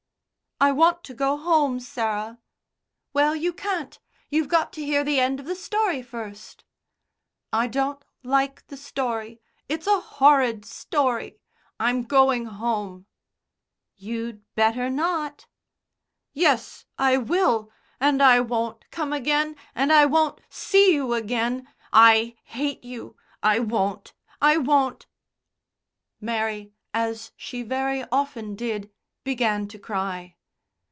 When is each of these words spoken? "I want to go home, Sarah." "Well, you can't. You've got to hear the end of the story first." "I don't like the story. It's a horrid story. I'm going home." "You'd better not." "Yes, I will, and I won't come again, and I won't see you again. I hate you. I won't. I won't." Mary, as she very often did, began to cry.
"I 0.63 0.71
want 0.71 1.03
to 1.05 1.15
go 1.15 1.37
home, 1.37 1.79
Sarah." 1.79 2.37
"Well, 3.13 3.35
you 3.35 3.51
can't. 3.51 3.97
You've 4.29 4.47
got 4.47 4.71
to 4.73 4.85
hear 4.85 5.03
the 5.03 5.19
end 5.19 5.39
of 5.39 5.47
the 5.47 5.55
story 5.55 6.03
first." 6.03 6.65
"I 7.51 7.65
don't 7.65 8.05
like 8.21 8.67
the 8.67 8.77
story. 8.77 9.41
It's 9.67 9.87
a 9.87 9.99
horrid 9.99 10.63
story. 10.65 11.39
I'm 11.79 12.03
going 12.03 12.45
home." 12.45 13.07
"You'd 13.95 14.43
better 14.53 14.87
not." 14.87 15.47
"Yes, 16.31 16.85
I 16.95 17.17
will, 17.17 17.71
and 17.99 18.21
I 18.21 18.39
won't 18.39 18.87
come 18.91 19.11
again, 19.13 19.55
and 19.73 19.91
I 19.91 20.05
won't 20.05 20.41
see 20.47 20.93
you 20.93 21.15
again. 21.15 21.67
I 21.91 22.35
hate 22.43 22.83
you. 22.83 23.17
I 23.41 23.57
won't. 23.57 24.13
I 24.39 24.57
won't." 24.57 25.07
Mary, 26.19 26.71
as 26.93 27.31
she 27.35 27.63
very 27.63 28.03
often 28.11 28.55
did, 28.55 28.91
began 29.23 29.67
to 29.69 29.79
cry. 29.79 30.35